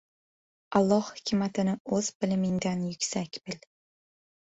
[0.79, 3.65] —Alloh hikmatini o‘z bilimingdan yuksak bil.